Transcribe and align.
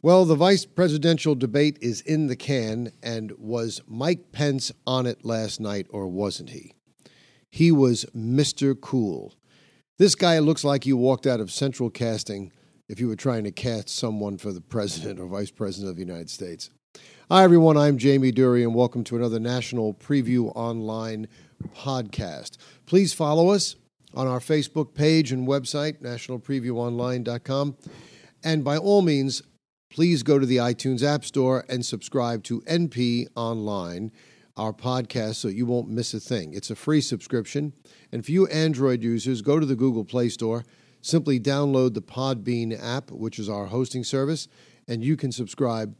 Well, 0.00 0.24
the 0.24 0.36
vice 0.36 0.64
presidential 0.64 1.34
debate 1.34 1.76
is 1.80 2.02
in 2.02 2.28
the 2.28 2.36
can, 2.36 2.92
and 3.02 3.32
was 3.32 3.82
Mike 3.88 4.30
Pence 4.30 4.70
on 4.86 5.06
it 5.06 5.24
last 5.24 5.58
night, 5.58 5.88
or 5.90 6.06
wasn't 6.06 6.50
he? 6.50 6.74
He 7.50 7.72
was 7.72 8.06
Mr. 8.16 8.80
Cool. 8.80 9.34
This 9.98 10.14
guy 10.14 10.38
looks 10.38 10.62
like 10.62 10.84
he 10.84 10.92
walked 10.92 11.26
out 11.26 11.40
of 11.40 11.50
central 11.50 11.90
casting 11.90 12.52
if 12.88 13.00
you 13.00 13.08
were 13.08 13.16
trying 13.16 13.42
to 13.42 13.50
cast 13.50 13.88
someone 13.88 14.38
for 14.38 14.52
the 14.52 14.60
president 14.60 15.18
or 15.18 15.26
vice 15.26 15.50
president 15.50 15.90
of 15.90 15.96
the 15.96 16.04
United 16.04 16.30
States. 16.30 16.70
Hi, 17.28 17.42
everyone. 17.42 17.76
I'm 17.76 17.98
Jamie 17.98 18.30
Dury, 18.30 18.62
and 18.62 18.76
welcome 18.76 19.02
to 19.02 19.16
another 19.16 19.40
National 19.40 19.94
Preview 19.94 20.52
Online 20.54 21.26
podcast. 21.74 22.56
Please 22.86 23.12
follow 23.12 23.48
us 23.48 23.74
on 24.14 24.28
our 24.28 24.38
Facebook 24.38 24.94
page 24.94 25.32
and 25.32 25.48
website, 25.48 26.00
nationalpreviewonline.com. 26.00 27.76
And 28.44 28.62
by 28.62 28.76
all 28.76 29.02
means, 29.02 29.42
please 29.90 30.22
go 30.22 30.38
to 30.38 30.46
the 30.46 30.58
iTunes 30.58 31.02
App 31.02 31.24
Store 31.24 31.64
and 31.68 31.84
subscribe 31.84 32.44
to 32.44 32.60
NP 32.62 33.26
Online, 33.34 34.12
our 34.56 34.72
podcast, 34.72 35.36
so 35.36 35.48
you 35.48 35.66
won't 35.66 35.88
miss 35.88 36.12
a 36.14 36.20
thing. 36.20 36.52
It's 36.52 36.70
a 36.70 36.76
free 36.76 37.00
subscription. 37.00 37.72
And 38.12 38.24
for 38.24 38.32
you 38.32 38.46
Android 38.48 39.02
users, 39.02 39.42
go 39.42 39.58
to 39.58 39.66
the 39.66 39.76
Google 39.76 40.04
Play 40.04 40.28
Store, 40.28 40.64
simply 41.00 41.40
download 41.40 41.94
the 41.94 42.02
Podbean 42.02 42.78
app, 42.82 43.10
which 43.10 43.38
is 43.38 43.48
our 43.48 43.66
hosting 43.66 44.04
service, 44.04 44.48
and 44.86 45.04
you 45.04 45.16
can 45.16 45.32
subscribe 45.32 45.94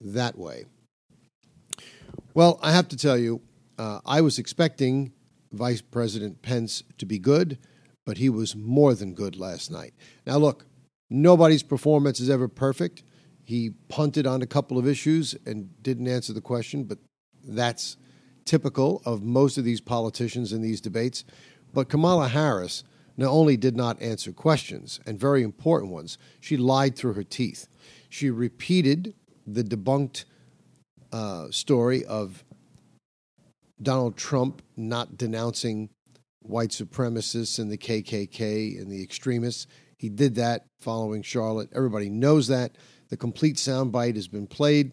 that 0.00 0.36
way. 0.36 0.64
Well, 2.34 2.58
I 2.62 2.72
have 2.72 2.88
to 2.88 2.96
tell 2.96 3.16
you, 3.16 3.40
uh, 3.78 4.00
I 4.04 4.20
was 4.20 4.38
expecting 4.38 5.12
Vice 5.52 5.80
President 5.82 6.42
Pence 6.42 6.82
to 6.98 7.06
be 7.06 7.18
good, 7.18 7.58
but 8.04 8.18
he 8.18 8.28
was 8.28 8.56
more 8.56 8.94
than 8.94 9.14
good 9.14 9.36
last 9.36 9.70
night. 9.70 9.94
Now, 10.26 10.38
look, 10.38 10.66
nobody's 11.08 11.62
performance 11.62 12.20
is 12.20 12.30
ever 12.30 12.48
perfect. 12.48 13.04
He 13.52 13.68
punted 13.90 14.26
on 14.26 14.40
a 14.40 14.46
couple 14.46 14.78
of 14.78 14.88
issues 14.88 15.36
and 15.44 15.68
didn't 15.82 16.08
answer 16.08 16.32
the 16.32 16.40
question, 16.40 16.84
but 16.84 16.96
that's 17.44 17.98
typical 18.46 19.02
of 19.04 19.22
most 19.22 19.58
of 19.58 19.64
these 19.64 19.82
politicians 19.82 20.54
in 20.54 20.62
these 20.62 20.80
debates. 20.80 21.22
But 21.74 21.90
Kamala 21.90 22.28
Harris 22.28 22.82
not 23.18 23.28
only 23.28 23.58
did 23.58 23.76
not 23.76 24.00
answer 24.00 24.32
questions, 24.32 25.00
and 25.04 25.20
very 25.20 25.42
important 25.42 25.92
ones, 25.92 26.16
she 26.40 26.56
lied 26.56 26.96
through 26.96 27.12
her 27.12 27.22
teeth. 27.22 27.68
She 28.08 28.30
repeated 28.30 29.12
the 29.46 29.62
debunked 29.62 30.24
uh, 31.12 31.50
story 31.50 32.06
of 32.06 32.44
Donald 33.82 34.16
Trump 34.16 34.62
not 34.78 35.18
denouncing 35.18 35.90
white 36.40 36.70
supremacists 36.70 37.58
and 37.58 37.70
the 37.70 37.76
KKK 37.76 38.80
and 38.80 38.90
the 38.90 39.02
extremists. 39.02 39.66
He 39.98 40.08
did 40.08 40.36
that 40.36 40.64
following 40.80 41.20
Charlotte. 41.20 41.68
Everybody 41.74 42.08
knows 42.08 42.48
that. 42.48 42.78
The 43.12 43.18
complete 43.18 43.56
soundbite 43.56 44.14
has 44.16 44.26
been 44.26 44.46
played. 44.46 44.92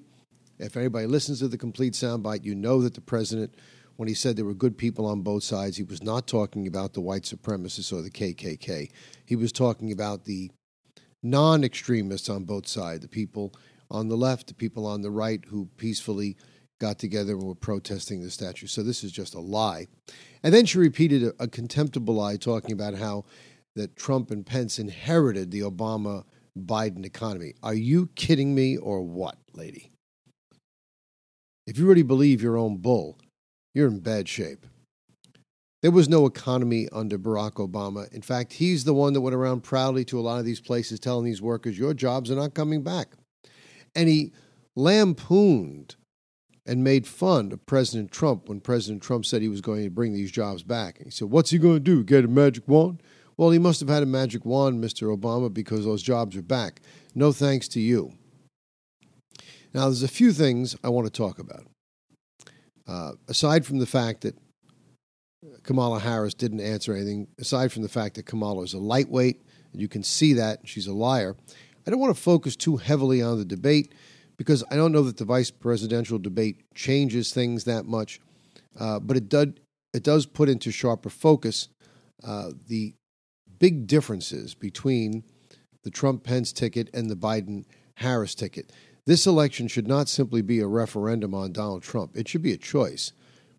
If 0.57 0.75
anybody 0.75 1.07
listens 1.07 1.39
to 1.39 1.47
the 1.47 1.57
complete 1.57 1.93
soundbite, 1.93 2.43
you 2.43 2.53
know 2.53 2.81
that 2.81 2.93
the 2.93 2.99
president, 2.99 3.55
when 3.95 4.09
he 4.09 4.13
said 4.13 4.35
there 4.35 4.43
were 4.43 4.53
good 4.53 4.77
people 4.77 5.05
on 5.05 5.21
both 5.21 5.43
sides, 5.43 5.77
he 5.77 5.83
was 5.83 6.03
not 6.03 6.27
talking 6.27 6.67
about 6.67 6.91
the 6.91 6.99
white 6.99 7.21
supremacists 7.21 7.93
or 7.93 8.01
the 8.01 8.11
KKK. 8.11 8.91
He 9.25 9.37
was 9.37 9.53
talking 9.53 9.93
about 9.93 10.25
the 10.25 10.51
non 11.23 11.63
extremists 11.63 12.27
on 12.27 12.43
both 12.43 12.67
sides, 12.67 13.03
the 13.03 13.07
people 13.07 13.53
on 13.89 14.09
the 14.09 14.17
left, 14.17 14.47
the 14.47 14.53
people 14.53 14.85
on 14.85 15.01
the 15.01 15.11
right 15.11 15.41
who 15.47 15.69
peacefully 15.77 16.35
got 16.81 16.99
together 16.99 17.35
and 17.35 17.43
were 17.43 17.55
protesting 17.55 18.21
the 18.21 18.29
statue. 18.29 18.67
So 18.67 18.83
this 18.83 19.01
is 19.01 19.13
just 19.13 19.33
a 19.33 19.39
lie. 19.39 19.87
And 20.43 20.53
then 20.53 20.65
she 20.65 20.77
repeated 20.77 21.23
a, 21.23 21.43
a 21.43 21.47
contemptible 21.47 22.15
lie 22.15 22.35
talking 22.35 22.73
about 22.73 22.95
how 22.95 23.23
that 23.77 23.95
Trump 23.95 24.29
and 24.29 24.45
Pence 24.45 24.77
inherited 24.77 25.51
the 25.51 25.61
Obama 25.61 26.25
Biden 26.57 27.05
economy. 27.05 27.53
Are 27.63 27.73
you 27.73 28.09
kidding 28.15 28.53
me 28.53 28.77
or 28.77 29.01
what, 29.01 29.37
lady? 29.53 29.91
If 31.67 31.77
you 31.77 31.85
really 31.85 32.03
believe 32.03 32.41
your 32.41 32.57
own 32.57 32.77
bull, 32.77 33.17
you're 33.73 33.87
in 33.87 33.99
bad 33.99 34.27
shape. 34.27 34.65
There 35.81 35.91
was 35.91 36.09
no 36.09 36.25
economy 36.25 36.89
under 36.91 37.17
Barack 37.17 37.53
Obama. 37.53 38.11
In 38.11 38.21
fact, 38.21 38.53
he's 38.53 38.83
the 38.83 38.93
one 38.93 39.13
that 39.13 39.21
went 39.21 39.35
around 39.35 39.61
proudly 39.61 40.03
to 40.05 40.19
a 40.19 40.21
lot 40.21 40.39
of 40.39 40.45
these 40.45 40.59
places 40.59 40.99
telling 40.99 41.25
these 41.25 41.41
workers, 41.41 41.77
your 41.77 41.93
jobs 41.93 42.29
are 42.29 42.35
not 42.35 42.53
coming 42.53 42.83
back. 42.83 43.13
And 43.95 44.09
he 44.09 44.33
lampooned 44.75 45.95
and 46.65 46.83
made 46.83 47.07
fun 47.07 47.51
of 47.51 47.65
President 47.65 48.11
Trump 48.11 48.49
when 48.49 48.59
President 48.59 49.01
Trump 49.01 49.25
said 49.25 49.41
he 49.41 49.47
was 49.47 49.61
going 49.61 49.83
to 49.83 49.89
bring 49.89 50.13
these 50.13 50.31
jobs 50.31 50.63
back. 50.63 50.97
And 50.97 51.05
he 51.05 51.11
said, 51.11 51.29
What's 51.29 51.51
he 51.51 51.57
going 51.57 51.75
to 51.75 51.79
do? 51.79 52.03
Get 52.03 52.25
a 52.25 52.27
magic 52.27 52.67
wand? 52.67 53.01
Well, 53.39 53.51
he 53.51 53.57
must 53.57 53.79
have 53.79 53.87
had 53.87 54.03
a 54.03 54.05
magic 54.05 54.43
wand, 54.43 54.83
Mr. 54.83 55.17
Obama, 55.17 55.53
because 55.53 55.85
those 55.85 56.03
jobs 56.03 56.35
are 56.35 56.41
back. 56.41 56.81
No 57.15 57.31
thanks 57.31 57.69
to 57.69 57.79
you. 57.79 58.11
Now, 59.73 59.85
there's 59.85 60.03
a 60.03 60.09
few 60.09 60.33
things 60.33 60.75
I 60.83 60.89
want 60.89 61.07
to 61.07 61.13
talk 61.13 61.39
about. 61.39 61.65
Uh, 62.85 63.13
aside 63.29 63.65
from 63.65 63.79
the 63.79 63.85
fact 63.85 64.23
that 64.23 64.35
Kamala 65.63 66.01
Harris 66.01 66.33
didn't 66.33 66.59
answer 66.59 66.93
anything, 66.93 67.29
aside 67.39 67.71
from 67.71 67.81
the 67.81 67.87
fact 67.87 68.15
that 68.15 68.25
Kamala 68.25 68.61
is 68.63 68.73
a 68.73 68.77
lightweight, 68.77 69.41
and 69.71 69.81
you 69.81 69.87
can 69.87 70.03
see 70.03 70.33
that 70.33 70.67
she's 70.67 70.87
a 70.87 70.93
liar, 70.93 71.37
I 71.87 71.91
don't 71.91 72.01
want 72.01 72.13
to 72.13 72.21
focus 72.21 72.57
too 72.57 72.75
heavily 72.75 73.21
on 73.21 73.37
the 73.37 73.45
debate 73.45 73.93
because 74.35 74.65
I 74.69 74.75
don't 74.75 74.91
know 74.91 75.03
that 75.03 75.15
the 75.15 75.23
vice 75.23 75.49
presidential 75.49 76.19
debate 76.19 76.65
changes 76.75 77.33
things 77.33 77.63
that 77.63 77.85
much, 77.85 78.19
uh, 78.77 78.99
but 78.99 79.15
it 79.15 79.29
does 79.29 79.53
it 79.93 80.03
does 80.03 80.25
put 80.25 80.49
into 80.49 80.71
sharper 80.71 81.09
focus 81.09 81.69
uh, 82.21 82.51
the 82.67 82.95
big 83.59 83.87
differences 83.87 84.55
between 84.55 85.23
the 85.83 85.91
Trump 85.91 86.23
Pence 86.23 86.51
ticket 86.51 86.89
and 86.93 87.09
the 87.09 87.15
Biden 87.15 87.65
Harris 87.95 88.35
ticket. 88.35 88.71
This 89.05 89.27
election 89.27 89.67
should 89.67 89.87
not 89.87 90.09
simply 90.09 90.41
be 90.41 90.59
a 90.59 90.67
referendum 90.67 91.33
on 91.33 91.51
Donald 91.51 91.83
Trump. 91.83 92.15
It 92.15 92.27
should 92.27 92.41
be 92.41 92.53
a 92.53 92.57
choice 92.57 93.11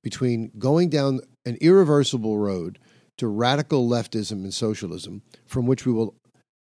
between 0.03 0.51
going 0.59 0.89
down 0.89 1.21
an 1.45 1.57
irreversible 1.61 2.39
road 2.39 2.79
to 3.19 3.27
radical 3.27 3.89
leftism 3.89 4.45
and 4.45 4.55
socialism, 4.55 5.23
from 5.47 5.67
which 5.67 5.85
we 5.85 5.93
will 5.93 6.15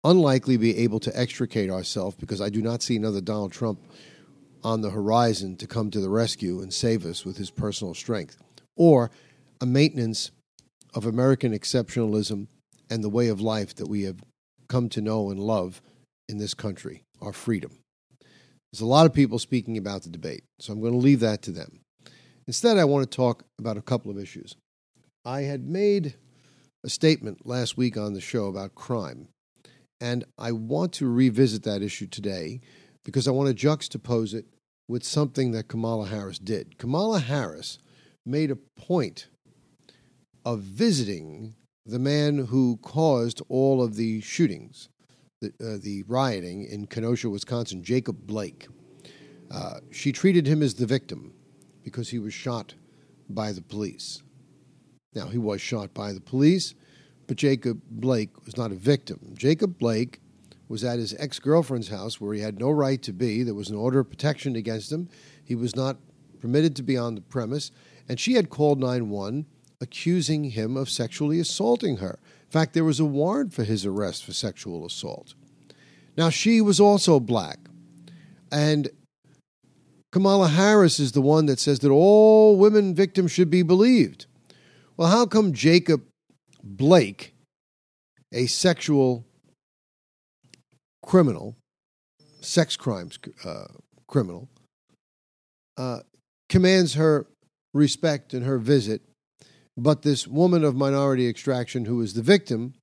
unlikely 0.05 0.56
be 0.56 0.78
able 0.78 1.00
to 1.00 1.19
extricate 1.19 1.71
ourselves 1.71 2.16
because 2.16 2.41
I 2.41 2.49
do 2.49 2.62
not 2.62 2.83
see 2.83 2.97
another 2.97 3.21
Donald 3.21 3.53
Trump 3.53 3.81
on 4.65 4.81
the 4.81 4.91
horizon 4.91 5.56
to 5.56 5.66
come 5.66 5.91
to 5.91 6.00
the 6.00 6.09
rescue 6.09 6.60
and 6.60 6.72
save 6.72 7.05
us 7.05 7.25
with 7.25 7.37
his 7.37 7.50
personal 7.50 7.95
strength, 7.95 8.37
or 8.77 9.10
a 9.60 9.66
maintenance 9.66 10.31
of 10.95 11.05
American 11.05 11.53
exceptionalism 11.53 12.47
and 12.91 13.03
the 13.03 13.09
way 13.09 13.28
of 13.28 13.41
life 13.41 13.75
that 13.76 13.88
we 13.88 14.03
have 14.03 14.22
come 14.69 14.88
to 14.91 15.00
know 15.00 15.31
and 15.31 15.41
love 15.41 15.81
in 16.28 16.38
this 16.38 16.54
country, 16.54 17.04
our 17.21 17.32
freedom. 17.32 17.78
There's 18.72 18.82
a 18.82 18.87
lot 18.87 19.06
of 19.06 19.15
people 19.15 19.38
speaking 19.38 19.78
about 19.78 20.03
the 20.03 20.10
debate, 20.10 20.44
so 20.60 20.72
I'm 20.72 20.81
going 20.81 20.93
to 20.93 20.98
leave 20.98 21.21
that 21.21 21.43
to 21.43 21.50
them. 21.50 21.81
Instead, 22.47 22.78
I 22.78 22.84
want 22.84 23.10
to 23.10 23.16
talk 23.16 23.44
about 23.59 23.77
a 23.77 23.82
couple 23.82 24.10
of 24.10 24.19
issues. 24.19 24.56
I 25.25 25.43
had 25.43 25.66
made 25.66 26.15
a 26.84 26.88
statement 26.88 27.47
last 27.47 27.77
week 27.77 27.97
on 27.97 28.12
the 28.12 28.21
show 28.21 28.47
about 28.47 28.75
crime, 28.75 29.28
and 30.00 30.25
I 30.38 30.53
want 30.53 30.93
to 30.94 31.10
revisit 31.10 31.62
that 31.65 31.82
issue 31.82 32.06
today 32.06 32.60
because 33.04 33.27
I 33.27 33.32
want 33.32 33.48
to 33.56 33.66
juxtapose 33.66 34.34
it 34.34 34.47
with 34.87 35.04
something 35.04 35.53
that 35.53 35.69
Kamala 35.69 36.09
Harris 36.09 36.38
did. 36.38 36.78
Kamala 36.78 37.21
Harris 37.21 37.78
made 38.25 38.50
a 38.50 38.59
point 38.77 39.28
of 40.44 40.60
visiting 40.60 41.54
the 41.88 41.99
man 41.99 42.37
who 42.37 42.76
caused 42.82 43.41
all 43.49 43.82
of 43.82 43.97
the 43.97 44.21
shootings, 44.21 44.91
the, 45.41 45.49
uh, 45.60 45.78
the 45.82 46.04
rioting 46.06 46.65
in 46.65 46.87
Kenosha, 46.87 47.31
Wisconsin, 47.31 47.82
Jacob 47.82 48.26
Blake. 48.26 48.69
Uh, 49.50 49.81
she 49.91 50.12
treated 50.12 50.47
him 50.47 50.62
as 50.62 50.75
the 50.75 50.84
victim 50.84 51.32
because 51.82 52.10
he 52.10 52.19
was 52.19 52.34
shot 52.34 52.75
by 53.31 53.53
the 53.53 53.62
police. 53.62 54.22
Now, 55.15 55.28
he 55.28 55.38
was 55.38 55.62
shot 55.62 55.94
by 55.94 56.12
the 56.12 56.21
police, 56.21 56.75
but 57.27 57.38
Jacob 57.38 57.81
Blake 57.91 58.44
was 58.44 58.59
not 58.59 58.71
a 58.71 58.77
victim. 58.77 59.32
Jacob 59.34 59.78
Blake 59.78 60.21
was 60.69 60.84
at 60.84 60.98
his 60.98 61.15
ex 61.19 61.38
girlfriend's 61.38 61.88
house 61.88 62.21
where 62.21 62.34
he 62.34 62.43
had 62.43 62.60
no 62.60 62.71
right 62.71 63.00
to 63.03 63.15
be. 63.15 63.43
There 63.43 63.54
was 63.54 63.71
an 63.71 63.77
order 63.77 64.01
of 64.01 64.10
protection 64.10 64.57
against 64.57 64.92
him. 64.92 65.09
He 65.42 65.54
was 65.54 65.74
not 65.74 65.97
permitted 66.39 66.77
to 66.77 66.83
be 66.83 66.98
on 66.98 67.15
the 67.15 67.22
premise, 67.22 67.71
and 68.10 68.21
she 68.21 68.34
had 68.34 68.51
called 68.51 68.78
911 68.78 69.47
accusing 69.80 70.45
him 70.45 70.77
of 70.77 70.91
sexually 70.91 71.41
assaulting 71.41 71.98
her. 71.98 72.19
In 72.45 72.51
fact, 72.51 72.75
there 72.75 72.84
was 72.84 73.01
a 73.01 73.04
warrant 73.04 73.53
for 73.53 73.65
his 73.65 73.84
arrest 73.86 74.25
for 74.25 74.33
sexual 74.33 74.84
assault. 74.84 75.34
Now, 76.16 76.30
she 76.30 76.60
was 76.60 76.80
also 76.80 77.21
black. 77.21 77.59
And 78.51 78.89
Kamala 80.10 80.48
Harris 80.48 80.98
is 80.98 81.13
the 81.13 81.21
one 81.21 81.47
that 81.47 81.60
says 81.60 81.80
that 81.80 81.91
all 81.91 82.57
women 82.57 82.95
victims 82.95 83.30
should 83.30 83.51
be 83.51 83.63
believed. 83.63 84.27
Well, 84.97 85.09
how 85.09 85.27
come 85.27 85.53
Jacob 85.53 86.03
Blake, 86.65 87.34
a 88.33 88.47
sexual 88.47 89.24
criminal, 91.04 91.57
sex 92.41 92.77
crimes 92.77 93.19
uh, 93.45 93.66
criminal, 94.07 94.48
uh, 95.77 96.01
commands 96.48 96.95
her 96.95 97.27
respect 97.74 98.34
and 98.34 98.45
her 98.45 98.59
visit 98.59 99.03
but 99.78 100.03
this 100.03 100.27
woman 100.27 100.65
of 100.65 100.75
minority 100.75 101.28
extraction 101.28 101.84
who 101.84 102.01
is 102.01 102.15
the 102.15 102.22
victim 102.22 102.75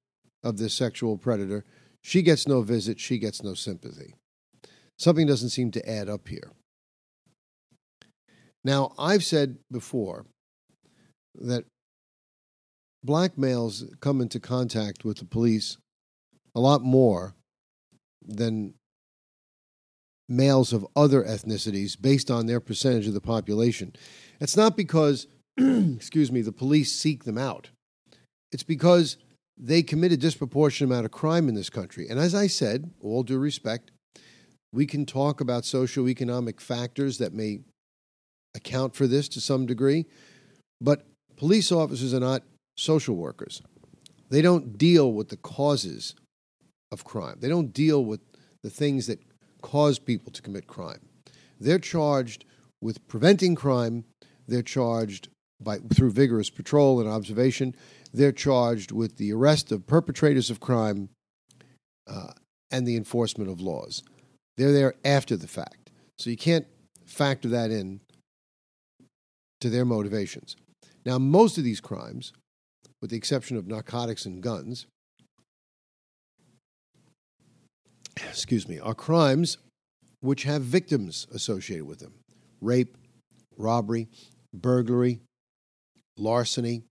of 0.42 0.57
this 0.57 0.74
sexual 0.74 1.18
predator, 1.18 1.65
she 2.01 2.21
gets 2.21 2.47
no 2.47 2.62
visit, 2.62 3.01
she 3.01 3.18
gets 3.18 3.44
no 3.44 3.53
sympathy. 3.53 4.15
Something 4.97 5.27
doesn't 5.27 5.50
seem 5.50 5.71
to 5.71 5.89
add 5.89 6.07
up 6.07 6.30
here. 6.30 6.53
Now, 8.63 8.94
I've 8.97 9.25
said 9.25 9.57
before 9.69 10.25
that 11.36 11.65
black 13.03 13.38
males 13.38 13.83
come 14.00 14.21
into 14.21 14.39
contact 14.39 15.03
with 15.03 15.18
the 15.18 15.25
police 15.25 15.77
a 16.56 16.62
lot 16.62 16.81
more 16.81 17.36
than 18.25 18.74
males 20.30 20.71
of 20.71 20.88
other 20.95 21.24
ethnicities 21.24 22.01
based 22.01 22.31
on 22.31 22.45
their 22.45 22.62
percentage 22.62 23.06
of 23.06 23.13
the 23.13 23.21
population. 23.21 23.94
It's 24.39 24.56
not 24.56 24.77
because, 24.77 25.27
excuse 25.95 26.31
me, 26.31 26.41
the 26.41 26.51
police 26.51 26.93
seek 26.93 27.23
them 27.23 27.37
out. 27.37 27.69
It's 28.51 28.63
because 28.63 29.17
they 29.57 29.83
commit 29.83 30.11
a 30.11 30.17
disproportionate 30.17 30.91
amount 30.91 31.05
of 31.05 31.11
crime 31.11 31.47
in 31.47 31.55
this 31.55 31.69
country. 31.69 32.07
And 32.09 32.19
as 32.19 32.35
I 32.35 32.47
said, 32.47 32.91
all 33.01 33.23
due 33.23 33.37
respect, 33.37 33.91
we 34.73 34.85
can 34.85 35.05
talk 35.05 35.39
about 35.39 35.63
socioeconomic 35.63 36.59
factors 36.59 37.17
that 37.19 37.33
may 37.33 37.59
account 38.55 38.95
for 38.95 39.07
this 39.07 39.29
to 39.29 39.41
some 39.41 39.65
degree, 39.65 40.05
but 40.81 41.05
police 41.37 41.71
officers 41.71 42.13
are 42.13 42.19
not 42.19 42.43
social 42.77 43.15
workers. 43.15 43.61
They 44.29 44.41
don't 44.41 44.77
deal 44.77 45.13
with 45.13 45.29
the 45.29 45.37
causes 45.37 46.15
of 46.91 47.03
crime. 47.03 47.37
They 47.39 47.49
don't 47.49 47.73
deal 47.73 48.03
with 48.03 48.19
the 48.63 48.69
things 48.69 49.07
that 49.07 49.19
cause 49.61 49.99
people 49.99 50.31
to 50.31 50.41
commit 50.41 50.67
crime. 50.67 51.01
They're 51.59 51.79
charged 51.79 52.45
with 52.81 53.07
preventing 53.07 53.55
crime. 53.55 54.05
They're 54.47 54.61
charged 54.61 55.29
by 55.61 55.77
through 55.93 56.11
vigorous 56.11 56.49
patrol 56.49 56.99
and 56.99 57.09
observation. 57.09 57.75
They're 58.13 58.31
charged 58.31 58.91
with 58.91 59.17
the 59.17 59.33
arrest 59.33 59.71
of 59.71 59.87
perpetrators 59.87 60.49
of 60.49 60.59
crime 60.59 61.09
uh, 62.07 62.31
and 62.71 62.87
the 62.87 62.97
enforcement 62.97 63.49
of 63.49 63.61
laws. 63.61 64.03
They're 64.57 64.71
there 64.71 64.95
after 65.03 65.35
the 65.35 65.47
fact, 65.47 65.91
so 66.17 66.29
you 66.29 66.37
can't 66.37 66.67
factor 67.05 67.49
that 67.49 67.71
in 67.71 67.99
to 69.61 69.69
their 69.69 69.85
motivations. 69.85 70.55
Now, 71.05 71.17
most 71.17 71.57
of 71.57 71.63
these 71.63 71.81
crimes, 71.81 72.33
with 73.01 73.11
the 73.11 73.17
exception 73.17 73.57
of 73.57 73.67
narcotics 73.67 74.25
and 74.25 74.41
guns, 74.41 74.87
excuse 78.17 78.67
me, 78.67 78.79
are 78.79 78.95
crimes 78.95 79.57
which 80.21 80.43
have 80.43 80.61
victims 80.61 81.27
associated 81.33 81.85
with 81.85 81.99
them 81.99 82.13
rape, 82.61 82.97
robbery, 83.57 84.07
burglary, 84.53 85.19
larceny, 86.17 86.83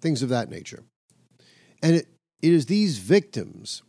things 0.00 0.22
of 0.22 0.28
that 0.28 0.50
nature. 0.50 0.84
And 1.82 1.96
it, 1.96 2.08
it 2.42 2.52
is 2.52 2.66
these 2.66 2.98
victims 2.98 3.82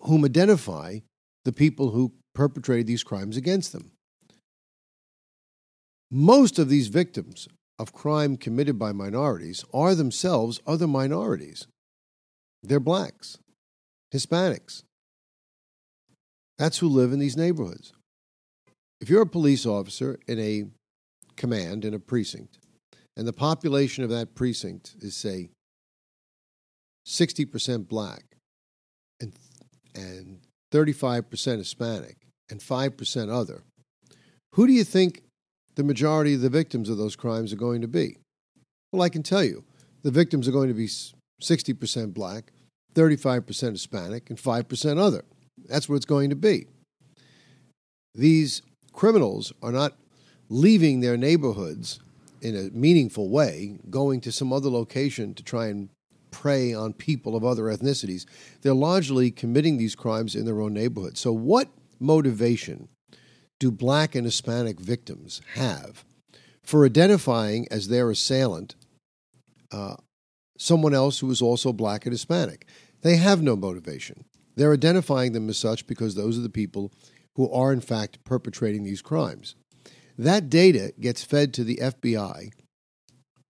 whom 0.00 0.24
identify 0.24 1.00
the 1.44 1.52
people 1.52 1.90
who 1.90 2.12
perpetrated 2.34 2.86
these 2.86 3.02
crimes 3.02 3.36
against 3.36 3.72
them. 3.72 3.92
Most 6.10 6.58
of 6.58 6.68
these 6.68 6.88
victims 6.88 7.48
of 7.78 7.92
crime 7.92 8.36
committed 8.36 8.78
by 8.78 8.92
minorities 8.92 9.64
are 9.74 9.94
themselves 9.94 10.60
other 10.66 10.86
minorities. 10.86 11.66
They're 12.62 12.80
blacks, 12.80 13.38
Hispanics, 14.12 14.82
that's 16.58 16.78
who 16.78 16.88
live 16.88 17.12
in 17.12 17.20
these 17.20 17.36
neighborhoods. 17.36 17.92
If 19.00 19.08
you're 19.08 19.22
a 19.22 19.26
police 19.26 19.64
officer 19.64 20.18
in 20.26 20.40
a 20.40 20.64
command 21.36 21.84
in 21.84 21.94
a 21.94 22.00
precinct, 22.00 22.58
and 23.18 23.26
the 23.26 23.32
population 23.32 24.04
of 24.04 24.10
that 24.10 24.36
precinct 24.36 24.94
is, 25.00 25.16
say, 25.16 25.50
60% 27.04 27.88
black 27.88 28.22
and, 29.20 29.32
and 29.92 30.38
35% 30.72 31.58
Hispanic 31.58 32.16
and 32.48 32.60
5% 32.60 33.28
other, 33.28 33.64
who 34.54 34.68
do 34.68 34.72
you 34.72 34.84
think 34.84 35.24
the 35.74 35.82
majority 35.82 36.34
of 36.34 36.42
the 36.42 36.48
victims 36.48 36.88
of 36.88 36.96
those 36.96 37.16
crimes 37.16 37.52
are 37.52 37.56
going 37.56 37.80
to 37.80 37.88
be? 37.88 38.18
Well, 38.92 39.02
I 39.02 39.08
can 39.08 39.24
tell 39.24 39.42
you 39.42 39.64
the 40.02 40.12
victims 40.12 40.46
are 40.46 40.52
going 40.52 40.68
to 40.68 40.74
be 40.74 40.88
60% 41.42 42.14
black, 42.14 42.52
35% 42.94 43.72
Hispanic, 43.72 44.30
and 44.30 44.38
5% 44.38 44.98
other. 44.98 45.24
That's 45.66 45.88
what 45.88 45.96
it's 45.96 46.04
going 46.06 46.30
to 46.30 46.36
be. 46.36 46.66
These 48.14 48.62
criminals 48.92 49.52
are 49.60 49.72
not 49.72 49.96
leaving 50.48 51.00
their 51.00 51.16
neighborhoods 51.16 51.98
in 52.40 52.56
a 52.56 52.70
meaningful 52.76 53.28
way, 53.28 53.78
going 53.90 54.20
to 54.22 54.32
some 54.32 54.52
other 54.52 54.70
location 54.70 55.34
to 55.34 55.42
try 55.42 55.66
and 55.66 55.88
prey 56.30 56.72
on 56.74 56.92
people 56.92 57.36
of 57.36 57.44
other 57.44 57.64
ethnicities. 57.64 58.26
They're 58.62 58.74
largely 58.74 59.30
committing 59.30 59.76
these 59.76 59.94
crimes 59.94 60.34
in 60.34 60.44
their 60.44 60.60
own 60.60 60.74
neighborhood. 60.74 61.16
So, 61.16 61.32
what 61.32 61.68
motivation 61.98 62.88
do 63.58 63.70
black 63.70 64.14
and 64.14 64.24
Hispanic 64.24 64.78
victims 64.78 65.40
have 65.54 66.04
for 66.62 66.84
identifying 66.84 67.66
as 67.70 67.88
their 67.88 68.10
assailant 68.10 68.76
uh, 69.72 69.96
someone 70.58 70.94
else 70.94 71.18
who 71.20 71.30
is 71.30 71.42
also 71.42 71.72
black 71.72 72.06
and 72.06 72.12
Hispanic? 72.12 72.66
They 73.02 73.16
have 73.16 73.42
no 73.42 73.56
motivation. 73.56 74.24
They're 74.56 74.72
identifying 74.72 75.32
them 75.32 75.48
as 75.48 75.56
such 75.56 75.86
because 75.86 76.14
those 76.14 76.36
are 76.36 76.42
the 76.42 76.48
people 76.48 76.92
who 77.36 77.50
are, 77.52 77.72
in 77.72 77.80
fact, 77.80 78.24
perpetrating 78.24 78.82
these 78.82 79.00
crimes. 79.00 79.54
That 80.18 80.50
data 80.50 80.92
gets 80.98 81.22
fed 81.22 81.54
to 81.54 81.64
the 81.64 81.76
FBI 81.76 82.50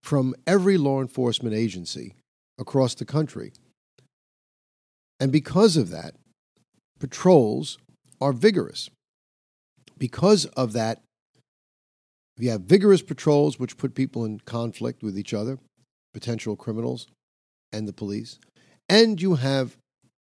from 0.03 0.35
every 0.45 0.77
law 0.77 1.01
enforcement 1.01 1.55
agency 1.55 2.13
across 2.59 2.93
the 2.93 3.05
country. 3.05 3.51
And 5.19 5.31
because 5.31 5.75
of 5.75 5.89
that, 5.89 6.13
patrols 6.99 7.79
are 8.21 8.33
vigorous. 8.33 8.89
Because 9.97 10.45
of 10.45 10.73
that, 10.73 11.01
we 12.37 12.47
have 12.47 12.61
vigorous 12.61 13.01
patrols 13.01 13.59
which 13.59 13.77
put 13.77 13.95
people 13.95 14.23
in 14.23 14.39
conflict 14.39 15.03
with 15.03 15.17
each 15.17 15.33
other, 15.33 15.57
potential 16.13 16.55
criminals, 16.55 17.07
and 17.73 17.87
the 17.87 17.93
police. 17.93 18.39
And 18.87 19.21
you 19.21 19.35
have 19.35 19.75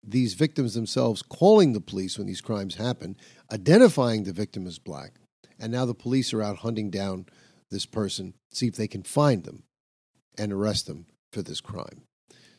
these 0.06 0.34
victims 0.34 0.74
themselves 0.74 1.20
calling 1.20 1.72
the 1.72 1.80
police 1.80 2.16
when 2.16 2.26
these 2.26 2.40
crimes 2.40 2.76
happen, 2.76 3.16
identifying 3.52 4.24
the 4.24 4.32
victim 4.32 4.66
as 4.66 4.78
black, 4.78 5.12
and 5.58 5.72
now 5.72 5.84
the 5.84 5.94
police 5.94 6.32
are 6.32 6.42
out 6.42 6.58
hunting 6.58 6.90
down 6.90 7.26
this 7.70 7.86
person, 7.86 8.34
see 8.50 8.66
if 8.66 8.76
they 8.76 8.88
can 8.88 9.02
find 9.02 9.44
them 9.44 9.62
and 10.38 10.52
arrest 10.52 10.86
them 10.86 11.06
for 11.32 11.42
this 11.42 11.60
crime. 11.60 12.02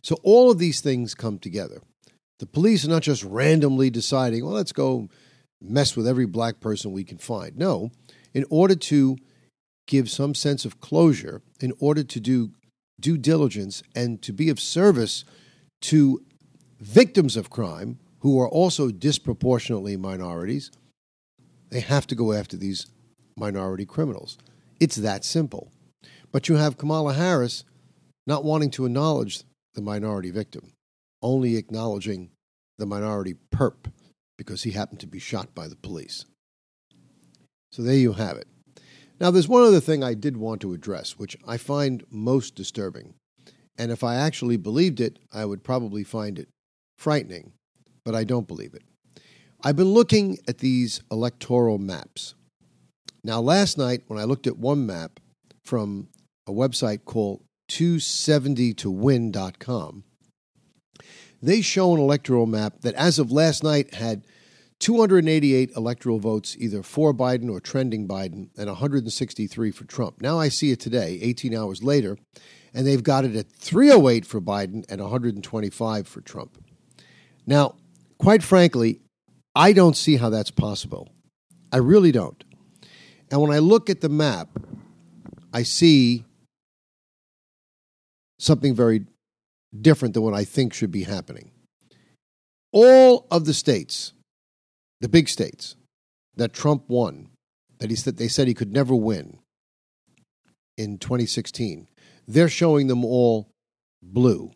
So 0.01 0.17
all 0.23 0.51
of 0.51 0.59
these 0.59 0.81
things 0.81 1.15
come 1.15 1.39
together. 1.39 1.81
The 2.39 2.45
police 2.45 2.85
are 2.85 2.89
not 2.89 3.01
just 3.01 3.23
randomly 3.23 3.89
deciding, 3.89 4.45
well, 4.45 4.53
let's 4.53 4.71
go 4.71 5.09
mess 5.61 5.95
with 5.95 6.07
every 6.07 6.25
black 6.25 6.59
person 6.59 6.91
we 6.91 7.03
can 7.03 7.17
find. 7.17 7.57
No, 7.57 7.91
in 8.33 8.45
order 8.49 8.75
to 8.75 9.17
give 9.87 10.09
some 10.09 10.35
sense 10.35 10.65
of 10.65 10.79
closure, 10.79 11.41
in 11.59 11.73
order 11.79 12.03
to 12.03 12.19
do 12.19 12.51
due 12.99 13.17
diligence 13.17 13.81
and 13.95 14.21
to 14.21 14.31
be 14.31 14.49
of 14.49 14.59
service 14.59 15.25
to 15.81 16.21
victims 16.79 17.35
of 17.35 17.49
crime, 17.49 17.99
who 18.19 18.39
are 18.39 18.49
also 18.49 18.89
disproportionately 18.91 19.95
minorities, 19.97 20.71
they 21.69 21.79
have 21.79 22.07
to 22.07 22.15
go 22.15 22.33
after 22.33 22.57
these 22.57 22.87
minority 23.35 23.85
criminals. 23.85 24.37
It's 24.79 24.95
that 24.97 25.23
simple. 25.23 25.71
But 26.31 26.47
you 26.47 26.55
have 26.55 26.77
Kamala 26.77 27.13
Harris 27.13 27.63
not 28.27 28.43
wanting 28.43 28.71
to 28.71 28.85
acknowledge 28.85 29.43
the 29.73 29.81
minority 29.81 30.31
victim, 30.31 30.73
only 31.21 31.57
acknowledging 31.57 32.31
the 32.77 32.85
minority 32.85 33.35
perp 33.51 33.91
because 34.37 34.63
he 34.63 34.71
happened 34.71 34.99
to 35.01 35.07
be 35.07 35.19
shot 35.19 35.53
by 35.53 35.67
the 35.67 35.75
police. 35.75 36.25
So 37.71 37.81
there 37.81 37.95
you 37.95 38.13
have 38.13 38.37
it. 38.37 38.47
Now, 39.19 39.31
there's 39.31 39.49
one 39.49 39.63
other 39.63 39.81
thing 39.81 40.03
I 40.03 40.13
did 40.13 40.37
want 40.37 40.61
to 40.61 40.73
address, 40.73 41.17
which 41.17 41.35
I 41.45 41.57
find 41.57 42.05
most 42.09 42.55
disturbing. 42.55 43.15
And 43.77 43.91
if 43.91 44.03
I 44.03 44.15
actually 44.15 44.57
believed 44.57 45.01
it, 45.01 45.19
I 45.33 45.45
would 45.45 45.63
probably 45.63 46.03
find 46.03 46.39
it 46.39 46.47
frightening, 46.97 47.51
but 48.05 48.15
I 48.15 48.23
don't 48.23 48.47
believe 48.47 48.73
it. 48.73 48.83
I've 49.61 49.75
been 49.75 49.93
looking 49.93 50.37
at 50.47 50.59
these 50.59 51.01
electoral 51.11 51.79
maps. 51.79 52.33
Now, 53.25 53.41
last 53.41 53.77
night, 53.77 54.03
when 54.07 54.17
I 54.17 54.23
looked 54.23 54.47
at 54.47 54.57
one 54.57 54.85
map 54.85 55.19
from 55.65 56.07
a 56.47 56.51
website 56.51 57.03
called 57.03 57.41
270towin.com, 57.69 60.05
they 61.41 61.61
show 61.61 61.93
an 61.93 61.99
electoral 61.99 62.45
map 62.45 62.79
that, 62.81 62.95
as 62.95 63.19
of 63.19 63.33
last 63.33 63.61
night, 63.61 63.95
had 63.95 64.25
288 64.79 65.71
electoral 65.75 66.19
votes 66.19 66.55
either 66.57 66.81
for 66.81 67.13
Biden 67.13 67.51
or 67.51 67.59
trending 67.59 68.07
Biden, 68.07 68.47
and 68.57 68.67
163 68.67 69.71
for 69.71 69.83
Trump. 69.83 70.21
Now 70.21 70.39
I 70.39 70.47
see 70.47 70.71
it 70.71 70.79
today, 70.79 71.19
18 71.21 71.53
hours 71.53 71.83
later, 71.83 72.17
and 72.73 72.87
they've 72.87 73.03
got 73.03 73.25
it 73.25 73.35
at 73.35 73.51
308 73.51 74.25
for 74.25 74.39
Biden 74.39 74.85
and 74.89 75.01
125 75.01 76.07
for 76.07 76.21
Trump. 76.21 76.63
Now, 77.45 77.75
quite 78.19 78.41
frankly, 78.41 79.01
I 79.55 79.73
don't 79.73 79.97
see 79.97 80.17
how 80.17 80.29
that's 80.29 80.51
possible. 80.51 81.09
I 81.71 81.77
really 81.77 82.11
don't. 82.11 82.43
And 83.31 83.41
when 83.41 83.51
I 83.51 83.59
look 83.59 83.89
at 83.89 84.01
the 84.01 84.09
map, 84.09 84.49
I 85.53 85.63
see 85.63 86.25
something 88.39 88.73
very 88.73 89.05
different 89.79 90.13
than 90.13 90.23
what 90.23 90.33
I 90.33 90.45
think 90.45 90.73
should 90.73 90.91
be 90.91 91.03
happening. 91.03 91.51
All 92.71 93.27
of 93.31 93.45
the 93.45 93.53
states 93.53 94.13
the 95.01 95.09
big 95.09 95.29
states 95.29 95.75
that 96.35 96.53
Trump 96.53 96.83
won, 96.87 97.29
that 97.79 97.89
he 97.89 97.95
said 97.95 98.17
they 98.17 98.27
said 98.27 98.47
he 98.47 98.53
could 98.53 98.73
never 98.73 98.95
win 98.95 99.39
in 100.77 100.97
2016, 100.97 101.87
they're 102.27 102.49
showing 102.49 102.87
them 102.87 103.03
all 103.03 103.49
blue. 104.01 104.51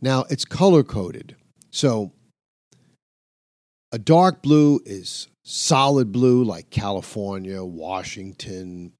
Now 0.00 0.24
it's 0.30 0.44
color 0.44 0.82
coded. 0.82 1.36
So 1.70 2.12
a 3.94 3.98
dark 3.98 4.42
blue 4.42 4.80
is 4.84 5.28
solid 5.44 6.10
blue 6.10 6.42
like 6.42 6.68
California, 6.68 7.62
Washington, 7.62 8.92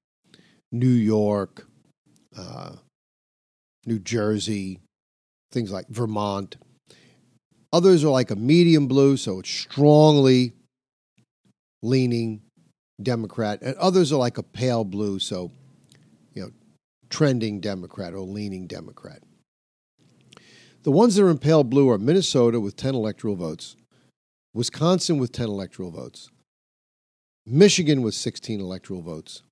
New 0.71 0.87
York, 0.87 1.67
uh, 2.37 2.71
New 3.85 3.99
Jersey, 3.99 4.79
things 5.51 5.69
like 5.69 5.89
Vermont. 5.89 6.55
Others 7.73 8.05
are 8.05 8.09
like 8.09 8.31
a 8.31 8.37
medium 8.37 8.87
blue, 8.87 9.17
so 9.17 9.41
it's 9.41 9.49
strongly 9.49 10.53
leaning 11.83 12.41
Democrat. 13.03 13.61
And 13.61 13.75
others 13.75 14.13
are 14.13 14.19
like 14.19 14.37
a 14.37 14.43
pale 14.43 14.85
blue, 14.85 15.19
so, 15.19 15.51
you 16.33 16.43
know, 16.43 16.51
trending 17.09 17.59
Democrat 17.59 18.13
or 18.13 18.21
leaning 18.21 18.65
Democrat. 18.65 19.21
The 20.83 20.91
ones 20.91 21.15
that 21.15 21.23
are 21.25 21.29
in 21.29 21.37
pale 21.37 21.65
blue 21.65 21.89
are 21.89 21.97
Minnesota 21.97 22.61
with 22.61 22.77
10 22.77 22.95
electoral 22.95 23.35
votes, 23.35 23.75
Wisconsin 24.55 25.17
with 25.17 25.33
10 25.33 25.49
electoral 25.49 25.91
votes, 25.91 26.31
Michigan 27.45 28.01
with 28.01 28.13
16 28.13 28.61
electoral 28.61 29.01
votes, 29.01 29.43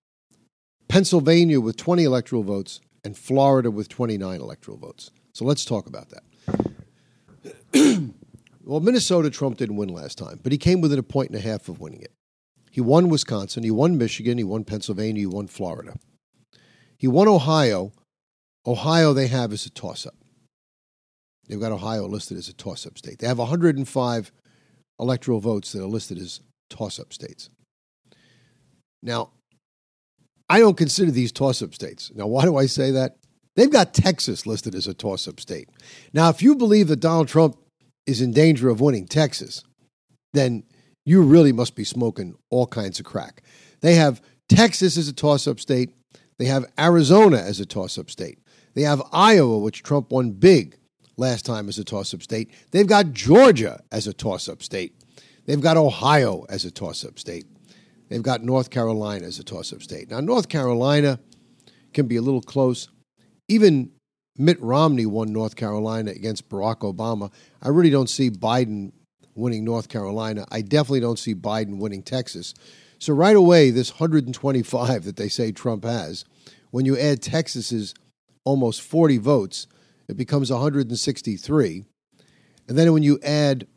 Pennsylvania 0.88 1.60
with 1.60 1.76
20 1.76 2.06
electoral 2.06 2.42
votes, 2.42 2.80
and 3.04 3.18
Florida 3.18 3.70
with 3.70 3.90
29 3.90 4.40
electoral 4.40 4.78
votes. 4.78 5.12
So 5.34 5.44
let's 5.44 5.66
talk 5.66 5.88
about 5.88 6.08
that. 6.12 6.24
well, 8.64 8.80
Minnesota, 8.80 9.30
Trump 9.30 9.58
didn't 9.58 9.76
win 9.76 9.90
last 9.90 10.18
time, 10.18 10.40
but 10.42 10.54
he 10.54 10.58
came 10.58 10.80
within 10.80 11.00
a 11.00 11.04
point 11.04 11.32
and 11.32 11.38
a 11.38 11.42
half 11.42 11.68
of 11.68 11.82
winning 11.82 12.02
it. 12.02 12.14
He 12.72 12.80
won 12.80 13.10
Wisconsin, 13.10 13.64
he 13.64 13.72
won 13.72 13.98
Michigan, 13.98 14.38
he 14.38 14.46
won 14.46 14.64
Pennsylvania, 14.64 15.20
he 15.20 15.26
won 15.26 15.48
Florida. 15.48 15.98
He 16.98 17.10
won 17.10 17.28
Ohio. 17.28 17.92
Ohio, 18.66 19.12
they 19.12 19.28
have 19.28 19.52
as 19.52 19.66
a 19.66 19.70
toss 19.70 20.06
up. 20.06 20.16
They've 21.50 21.60
got 21.60 21.74
Ohio 21.74 22.08
listed 22.08 22.38
as 22.38 22.48
a 22.48 22.54
toss 22.54 22.88
up 22.88 22.98
state. 22.98 23.20
They 23.20 23.28
have 23.28 23.38
105 23.38 24.32
electoral 25.04 25.40
votes 25.40 25.72
that 25.74 25.84
are 25.84 25.88
listed 25.88 26.18
as 26.18 26.40
toss 26.70 27.00
up 27.00 27.14
states. 27.14 27.50
Now, 29.04 29.32
I 30.50 30.60
don't 30.60 30.78
consider 30.78 31.12
these 31.12 31.32
toss 31.32 31.62
up 31.62 31.74
states. 31.74 32.12
Now, 32.16 32.28
why 32.28 32.46
do 32.46 32.58
I 32.58 32.66
say 32.66 32.92
that? 32.92 33.18
They've 33.56 33.72
got 33.72 33.94
Texas 33.94 34.48
listed 34.48 34.74
as 34.74 34.88
a 34.88 34.94
toss 34.94 35.28
up 35.28 35.40
state. 35.40 35.70
Now, 36.14 36.30
if 36.30 36.42
you 36.42 36.56
believe 36.56 36.88
that 36.88 37.00
Donald 37.00 37.28
Trump 37.28 37.58
is 38.08 38.22
in 38.22 38.32
danger 38.32 38.70
of 38.70 38.82
winning 38.82 39.06
Texas, 39.06 39.64
then 40.34 40.64
you 41.06 41.22
really 41.22 41.52
must 41.52 41.76
be 41.76 41.84
smoking 41.84 42.36
all 42.50 42.66
kinds 42.66 43.00
of 43.00 43.06
crack. 43.06 43.44
They 43.82 43.96
have 43.96 44.22
Texas 44.50 44.98
as 44.98 45.08
a 45.08 45.14
toss 45.14 45.48
up 45.48 45.60
state, 45.60 45.92
they 46.40 46.46
have 46.46 46.66
Arizona 46.80 47.38
as 47.38 47.60
a 47.60 47.66
toss 47.66 47.98
up 47.98 48.10
state, 48.10 48.40
they 48.74 48.82
have 48.84 49.02
Iowa, 49.12 49.60
which 49.60 49.84
Trump 49.84 50.12
won 50.12 50.32
big 50.32 50.78
last 51.18 51.46
time 51.46 51.70
as 51.70 51.78
a 51.78 51.84
toss 51.84 52.14
up 52.14 52.24
state, 52.24 52.52
they've 52.72 52.88
got 52.88 53.12
Georgia 53.12 53.82
as 53.92 54.08
a 54.08 54.14
toss 54.14 54.48
up 54.50 54.64
state, 54.64 54.94
they've 55.46 55.62
got 55.62 55.78
Ohio 55.78 56.46
as 56.50 56.66
a 56.66 56.72
toss 56.72 57.04
up 57.06 57.20
state. 57.20 57.46
They've 58.10 58.22
got 58.22 58.44
North 58.44 58.70
Carolina 58.70 59.26
as 59.26 59.40
a 59.40 59.44
toss 59.44 59.74
up 59.74 59.82
state. 59.82 60.12
Now, 60.12 60.20
North 60.20 60.48
Carolina 60.48 61.20
can 61.94 62.08
be 62.08 62.16
a 62.16 62.22
little 62.22 62.42
close. 62.42 62.88
Even 63.48 63.90
Mitt 64.38 64.62
Romney 64.62 65.08
won 65.08 65.34
North 65.34 65.56
Carolina 65.56 66.12
against 66.12 66.48
Barack 66.48 66.80
Obama. 66.80 67.32
I 67.62 67.70
really 67.70 67.90
don't 67.90 68.10
see 68.10 68.30
Biden 68.30 68.92
winning 69.34 69.64
North 69.64 69.90
Carolina. 69.90 70.46
I 70.52 70.62
definitely 70.62 71.00
don't 71.00 71.18
see 71.18 71.34
Biden 71.34 71.78
winning 71.78 72.04
Texas. 72.04 72.54
So, 73.00 73.14
right 73.14 73.36
away, 73.36 73.72
this 73.72 73.92
125 73.92 75.06
that 75.06 75.18
they 75.18 75.28
say 75.28 75.52
Trump 75.52 75.84
has, 75.84 76.24
when 76.72 76.86
you 76.86 76.98
add 76.98 77.22
Texas's 77.22 77.96
almost 78.46 78.82
40 78.82 79.18
votes, 79.18 79.68
it 80.08 80.18
becomes 80.18 80.52
163. 80.52 81.86
And 82.68 82.78
then 82.78 82.94
when 82.94 83.04
you 83.04 83.20
add 83.24 83.68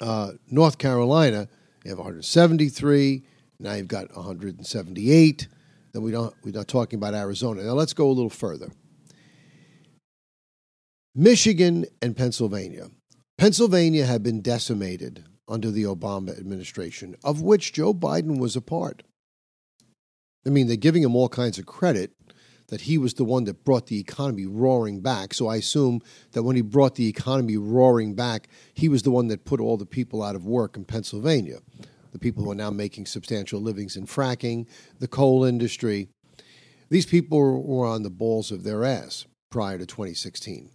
uh, 0.00 0.32
North 0.50 0.78
Carolina, 0.78 1.48
you 1.84 1.90
have 1.90 1.98
173. 1.98 3.22
Now 3.60 3.74
you've 3.74 3.88
got 3.88 4.14
178. 4.14 5.48
Then 5.92 6.02
we 6.02 6.10
don't, 6.10 6.34
we're 6.44 6.52
not 6.52 6.68
talking 6.68 6.98
about 6.98 7.14
Arizona. 7.14 7.62
Now 7.62 7.72
let's 7.72 7.92
go 7.92 8.06
a 8.06 8.12
little 8.12 8.30
further. 8.30 8.70
Michigan 11.14 11.84
and 12.00 12.16
Pennsylvania. 12.16 12.90
Pennsylvania 13.38 14.06
had 14.06 14.22
been 14.22 14.40
decimated 14.40 15.24
under 15.48 15.70
the 15.70 15.84
Obama 15.84 16.38
administration, 16.38 17.16
of 17.24 17.40
which 17.40 17.72
Joe 17.72 17.94
Biden 17.94 18.38
was 18.38 18.54
a 18.54 18.60
part. 18.60 19.02
I 20.46 20.50
mean, 20.50 20.66
they're 20.66 20.76
giving 20.76 21.02
him 21.02 21.16
all 21.16 21.28
kinds 21.28 21.58
of 21.58 21.66
credit 21.66 22.12
that 22.68 22.82
he 22.82 22.98
was 22.98 23.14
the 23.14 23.24
one 23.24 23.44
that 23.44 23.64
brought 23.64 23.86
the 23.86 23.98
economy 23.98 24.46
roaring 24.46 25.00
back. 25.00 25.34
So 25.34 25.48
I 25.48 25.56
assume 25.56 26.00
that 26.32 26.42
when 26.42 26.56
he 26.56 26.62
brought 26.62 26.94
the 26.94 27.08
economy 27.08 27.56
roaring 27.56 28.14
back, 28.14 28.48
he 28.74 28.88
was 28.88 29.02
the 29.02 29.10
one 29.10 29.28
that 29.28 29.44
put 29.44 29.60
all 29.60 29.76
the 29.76 29.86
people 29.86 30.22
out 30.22 30.36
of 30.36 30.46
work 30.46 30.76
in 30.76 30.84
Pennsylvania. 30.84 31.58
The 32.12 32.18
people 32.18 32.44
who 32.44 32.50
are 32.50 32.56
now 32.56 32.70
making 32.70 33.06
substantial 33.06 33.60
livings 33.60 33.96
in 33.96 34.06
fracking, 34.06 34.66
the 34.98 35.08
coal 35.08 35.44
industry. 35.44 36.08
These 36.90 37.06
people 37.06 37.62
were 37.62 37.86
on 37.86 38.02
the 38.02 38.10
balls 38.10 38.50
of 38.50 38.64
their 38.64 38.84
ass 38.84 39.26
prior 39.50 39.78
to 39.78 39.86
2016. 39.86 40.70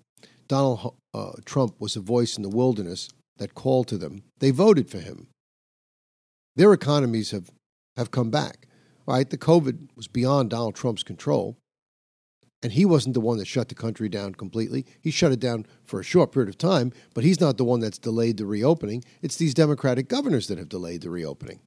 Donald 0.48 0.96
uh, 1.14 1.32
Trump 1.46 1.76
was 1.80 1.96
a 1.96 2.02
voice 2.02 2.38
in 2.38 2.44
the 2.44 2.50
wilderness 2.50 3.10
that 3.38 3.56
called 3.56 3.88
to 3.88 3.98
them. 3.98 4.24
They 4.40 4.52
voted 4.52 4.90
for 4.90 5.00
him. 5.00 5.28
Their 6.56 6.74
economies 6.74 7.32
have, 7.32 7.50
have 7.98 8.12
come 8.12 8.30
back. 8.30 8.68
Right? 9.06 9.30
The 9.30 9.38
COVID 9.38 9.90
was 9.96 10.08
beyond 10.08 10.52
Donald 10.52 10.76
Trump's 10.76 11.04
control. 11.04 11.58
And 12.64 12.72
he 12.72 12.86
wasn't 12.86 13.14
the 13.14 13.22
one 13.22 13.38
that 13.38 13.48
shut 13.48 13.70
the 13.70 13.76
country 13.76 14.08
down 14.10 14.34
completely. 14.36 14.86
He 15.02 15.12
shut 15.12 15.34
it 15.34 15.40
down 15.40 15.66
for 15.84 16.00
a 16.00 16.04
short 16.04 16.32
period 16.32 16.50
of 16.50 16.58
time, 16.58 16.94
but 17.14 17.26
he's 17.26 17.42
not 17.42 17.58
the 17.58 17.66
one 17.66 17.82
that's 17.82 17.98
delayed 17.98 18.38
the 18.38 18.46
reopening. 18.46 19.04
It's 19.22 19.36
these 19.36 19.54
Democratic 19.54 20.08
governors 20.08 20.48
that 20.48 20.58
have 20.58 20.70
delayed 20.70 21.02
the 21.02 21.10
reopening 21.10 21.60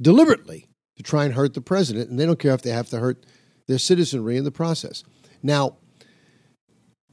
deliberately 0.00 0.66
to 0.96 1.02
try 1.02 1.24
and 1.24 1.34
hurt 1.34 1.54
the 1.54 1.60
president, 1.60 2.10
and 2.10 2.18
they 2.18 2.26
don't 2.26 2.38
care 2.38 2.54
if 2.54 2.62
they 2.62 2.70
have 2.70 2.88
to 2.90 2.98
hurt 2.98 3.26
their 3.66 3.78
citizenry 3.78 4.36
in 4.36 4.44
the 4.44 4.50
process. 4.50 5.02
Now, 5.42 5.76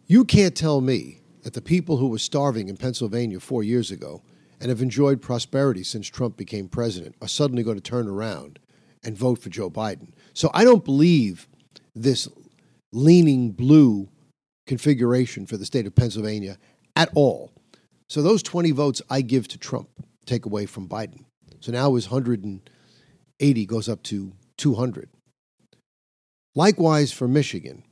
you 0.05 0.25
can't 0.25 0.55
tell 0.55 0.81
me 0.81 1.21
that 1.43 1.53
the 1.53 1.61
people 1.61 1.97
who 1.97 2.07
were 2.07 2.19
starving 2.19 2.69
in 2.69 2.77
Pennsylvania 2.77 3.39
four 3.39 3.63
years 3.63 3.91
ago 3.91 4.21
and 4.59 4.69
have 4.69 4.81
enjoyed 4.81 5.21
prosperity 5.21 5.83
since 5.83 6.07
Trump 6.07 6.37
became 6.37 6.67
president 6.67 7.15
are 7.21 7.27
suddenly 7.27 7.63
going 7.63 7.77
to 7.77 7.81
turn 7.81 8.07
around 8.07 8.59
and 9.03 9.17
vote 9.17 9.39
for 9.39 9.49
Joe 9.49 9.69
Biden. 9.69 10.11
So 10.33 10.51
I 10.53 10.63
don't 10.63 10.85
believe 10.85 11.47
this 11.95 12.27
leaning 12.93 13.51
blue 13.51 14.09
configuration 14.67 15.45
for 15.45 15.57
the 15.57 15.65
state 15.65 15.85
of 15.85 15.95
Pennsylvania 15.95 16.57
at 16.95 17.09
all. 17.15 17.51
So 18.09 18.21
those 18.21 18.43
20 18.43 18.71
votes 18.71 19.01
I 19.09 19.21
give 19.21 19.47
to 19.49 19.57
Trump, 19.57 19.89
take 20.25 20.45
away 20.45 20.65
from 20.65 20.87
Biden. 20.89 21.25
So 21.61 21.71
now 21.71 21.95
his 21.95 22.09
180 22.09 23.65
goes 23.65 23.87
up 23.87 24.03
to 24.03 24.33
200. 24.57 25.09
Likewise 26.55 27.11
for 27.11 27.27
Michigan. 27.27 27.83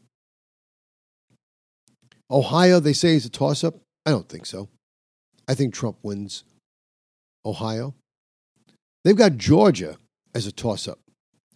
Ohio, 2.30 2.80
they 2.80 2.94
say 2.94 3.16
is 3.16 3.26
a 3.26 3.30
toss 3.30 3.64
up. 3.64 3.76
I 4.06 4.12
don't 4.12 4.28
think 4.28 4.46
so. 4.46 4.70
I 5.48 5.56
think 5.56 5.74
Trump 5.74 5.98
wins 6.04 6.44
Ohio. 7.46 7.96
They've 9.04 9.16
got 9.16 9.38
Georgia 9.38 9.98
as 10.36 10.46
a 10.46 10.52
toss 10.52 10.88
up. 10.88 11.00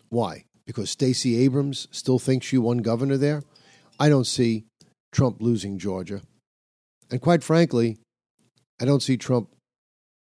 Why? 0.10 0.46
Because 0.66 0.90
Stacey 0.90 1.38
Abrams 1.44 1.88
still 1.92 2.20
thinks 2.20 2.46
she 2.46 2.58
won 2.58 2.80
governor 2.80 3.18
there. 3.18 3.44
I 4.00 4.10
don't 4.10 4.28
see 4.28 4.66
Trump 5.12 5.42
losing 5.42 5.78
Georgia. 5.78 6.22
And 7.12 7.22
quite 7.22 7.44
frankly, 7.44 7.98
I 8.82 8.86
don't 8.86 9.04
see 9.04 9.18
Trump 9.18 9.50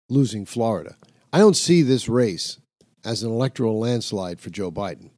losing 0.10 0.46
Florida. 0.46 0.96
I 1.32 1.40
don't 1.40 1.56
see 1.56 1.82
this 1.82 2.08
race 2.08 2.60
as 3.04 3.24
an 3.24 3.32
electoral 3.32 3.80
landslide 3.80 4.40
for 4.40 4.50
Joe 4.50 4.72
Biden. 4.72 5.10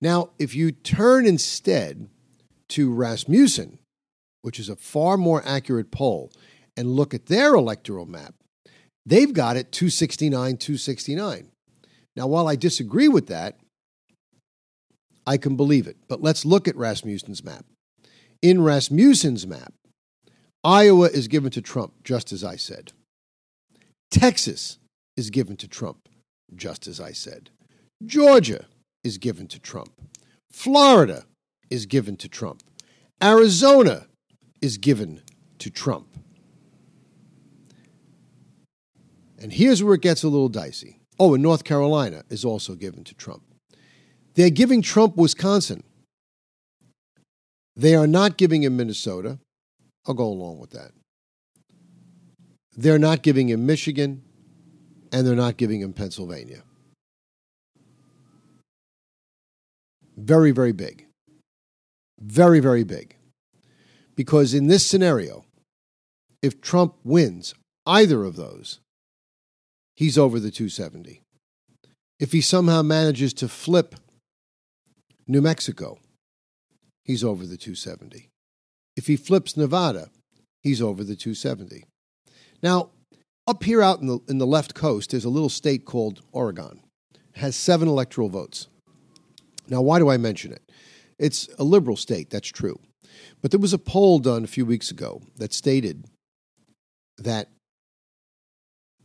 Now, 0.00 0.30
if 0.38 0.54
you 0.54 0.72
turn 0.72 1.26
instead 1.26 2.08
to 2.70 2.92
Rasmussen, 2.92 3.78
which 4.42 4.58
is 4.58 4.68
a 4.68 4.76
far 4.76 5.16
more 5.16 5.42
accurate 5.44 5.90
poll, 5.90 6.32
and 6.76 6.88
look 6.88 7.12
at 7.12 7.26
their 7.26 7.54
electoral 7.54 8.06
map, 8.06 8.34
they've 9.04 9.32
got 9.32 9.56
it 9.56 9.72
269 9.72 10.56
269. 10.56 11.50
Now, 12.16 12.26
while 12.26 12.48
I 12.48 12.56
disagree 12.56 13.08
with 13.08 13.26
that, 13.28 13.59
I 15.30 15.36
can 15.36 15.54
believe 15.54 15.86
it. 15.86 15.96
But 16.08 16.20
let's 16.20 16.44
look 16.44 16.66
at 16.66 16.74
Rasmussen's 16.74 17.44
map. 17.44 17.64
In 18.42 18.62
Rasmussen's 18.62 19.46
map, 19.46 19.72
Iowa 20.64 21.06
is 21.06 21.28
given 21.28 21.52
to 21.52 21.62
Trump, 21.62 21.92
just 22.02 22.32
as 22.32 22.42
I 22.42 22.56
said. 22.56 22.90
Texas 24.10 24.78
is 25.16 25.30
given 25.30 25.56
to 25.58 25.68
Trump, 25.68 26.08
just 26.56 26.88
as 26.88 27.00
I 27.00 27.12
said. 27.12 27.50
Georgia 28.04 28.66
is 29.04 29.18
given 29.18 29.46
to 29.46 29.60
Trump. 29.60 29.92
Florida 30.50 31.26
is 31.70 31.86
given 31.86 32.16
to 32.16 32.28
Trump. 32.28 32.64
Arizona 33.22 34.08
is 34.60 34.78
given 34.78 35.22
to 35.60 35.70
Trump. 35.70 36.08
And 39.38 39.52
here's 39.52 39.80
where 39.80 39.94
it 39.94 40.02
gets 40.02 40.24
a 40.24 40.28
little 40.28 40.48
dicey. 40.48 40.98
Oh, 41.20 41.34
and 41.34 41.42
North 41.44 41.62
Carolina 41.62 42.24
is 42.30 42.44
also 42.44 42.74
given 42.74 43.04
to 43.04 43.14
Trump. 43.14 43.44
They're 44.34 44.50
giving 44.50 44.82
Trump 44.82 45.16
Wisconsin. 45.16 45.82
They 47.76 47.94
are 47.94 48.06
not 48.06 48.36
giving 48.36 48.62
him 48.62 48.76
Minnesota. 48.76 49.38
I'll 50.06 50.14
go 50.14 50.26
along 50.26 50.58
with 50.58 50.70
that. 50.70 50.92
They're 52.76 52.98
not 52.98 53.22
giving 53.22 53.48
him 53.48 53.66
Michigan, 53.66 54.22
and 55.12 55.26
they're 55.26 55.34
not 55.34 55.56
giving 55.56 55.80
him 55.80 55.92
Pennsylvania. 55.92 56.62
Very, 60.16 60.50
very 60.50 60.72
big. 60.72 61.06
Very, 62.20 62.60
very 62.60 62.84
big. 62.84 63.16
Because 64.14 64.54
in 64.54 64.66
this 64.66 64.86
scenario, 64.86 65.44
if 66.42 66.60
Trump 66.60 66.94
wins 67.04 67.54
either 67.86 68.24
of 68.24 68.36
those, 68.36 68.80
he's 69.96 70.18
over 70.18 70.38
the 70.38 70.50
270. 70.50 71.22
If 72.18 72.32
he 72.32 72.40
somehow 72.40 72.82
manages 72.82 73.32
to 73.34 73.48
flip 73.48 73.94
New 75.30 75.40
Mexico, 75.40 75.96
he's 77.04 77.22
over 77.22 77.46
the 77.46 77.56
270. 77.56 78.30
If 78.96 79.06
he 79.06 79.16
flips 79.16 79.56
Nevada, 79.56 80.10
he's 80.60 80.82
over 80.82 81.04
the 81.04 81.14
270. 81.14 81.84
Now, 82.64 82.90
up 83.46 83.62
here 83.62 83.80
out 83.80 84.00
in 84.00 84.08
the, 84.08 84.18
in 84.28 84.38
the 84.38 84.46
left 84.46 84.74
coast, 84.74 85.12
there's 85.12 85.24
a 85.24 85.30
little 85.30 85.48
state 85.48 85.84
called 85.84 86.22
Oregon. 86.32 86.80
It 87.14 87.38
has 87.38 87.54
seven 87.54 87.86
electoral 87.86 88.28
votes. 88.28 88.66
Now, 89.68 89.82
why 89.82 90.00
do 90.00 90.10
I 90.10 90.16
mention 90.16 90.50
it? 90.52 90.68
It's 91.16 91.48
a 91.60 91.62
liberal 91.62 91.96
state, 91.96 92.30
that's 92.30 92.48
true. 92.48 92.80
But 93.40 93.52
there 93.52 93.60
was 93.60 93.72
a 93.72 93.78
poll 93.78 94.18
done 94.18 94.42
a 94.42 94.48
few 94.48 94.66
weeks 94.66 94.90
ago 94.90 95.22
that 95.36 95.52
stated 95.52 96.06
that 97.18 97.50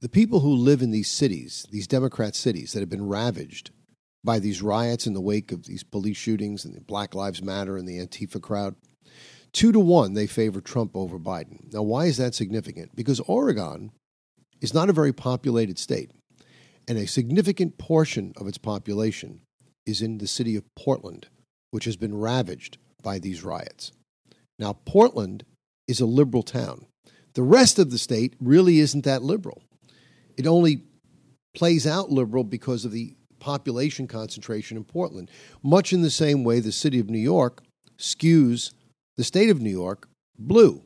the 0.02 0.10
people 0.10 0.40
who 0.40 0.56
live 0.56 0.82
in 0.82 0.90
these 0.90 1.12
cities, 1.12 1.68
these 1.70 1.86
Democrat 1.86 2.34
cities 2.36 2.74
that 2.74 2.80
have 2.80 2.90
been 2.90 3.08
ravaged 3.08 3.70
by 4.26 4.40
these 4.40 4.62
riots 4.62 5.06
in 5.06 5.14
the 5.14 5.22
wake 5.22 5.52
of 5.52 5.66
these 5.66 5.84
police 5.84 6.18
shootings 6.18 6.66
and 6.66 6.76
the 6.76 6.82
Black 6.82 7.14
Lives 7.14 7.44
Matter 7.44 7.78
and 7.78 7.88
the 7.88 8.00
Antifa 8.00 8.42
crowd, 8.42 8.76
two 9.54 9.72
to 9.72 9.80
one 9.80 10.14
they 10.14 10.28
favor 10.28 10.60
Trump 10.60 10.96
over 10.96 11.20
Biden. 11.20 11.72
Now, 11.72 11.84
why 11.84 12.06
is 12.06 12.18
that 12.18 12.34
significant? 12.34 12.96
Because 12.96 13.20
Oregon 13.22 13.92
is 14.62 14.74
not 14.74 14.90
a 14.90 14.94
very 14.94 15.14
populated 15.14 15.78
state, 15.78 16.12
and 16.88 16.98
a 16.98 17.08
significant 17.08 17.78
portion 17.78 18.34
of 18.38 18.48
its 18.48 18.58
population 18.58 19.42
is 19.86 20.02
in 20.02 20.18
the 20.18 20.28
city 20.28 20.56
of 20.56 20.64
Portland, 20.76 21.28
which 21.72 21.86
has 21.86 21.96
been 21.96 22.18
ravaged 22.18 22.78
by 23.04 23.20
these 23.20 23.44
riots. 23.44 23.92
Now, 24.58 24.74
Portland 24.86 25.46
is 25.88 26.00
a 26.00 26.06
liberal 26.06 26.42
town. 26.42 26.88
The 27.36 27.44
rest 27.44 27.78
of 27.78 27.92
the 27.92 28.00
state 28.00 28.34
really 28.40 28.80
isn't 28.80 29.04
that 29.06 29.22
liberal. 29.22 29.62
It 30.38 30.48
only 30.48 30.82
plays 31.54 31.86
out 31.86 32.10
liberal 32.10 32.44
because 32.44 32.86
of 32.86 32.92
the 32.92 33.16
population 33.46 34.08
concentration 34.08 34.76
in 34.76 34.84
Portland, 34.84 35.30
much 35.62 35.94
in 35.94 36.02
the 36.02 36.10
same 36.10 36.44
way 36.44 36.60
the 36.60 36.72
city 36.72 37.00
of 37.00 37.12
New 37.12 37.20
York 37.20 37.62
skews 37.96 38.74
the 39.18 39.24
state 39.24 39.52
of 39.52 39.62
New 39.62 39.70
York 39.70 40.10
blue, 40.40 40.82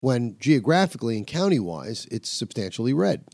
when 0.00 0.34
geographically 0.40 1.18
and 1.18 1.26
county 1.26 1.58
wise 1.58 2.08
it's 2.10 2.30
substantially 2.30 2.94
red. 2.94 3.26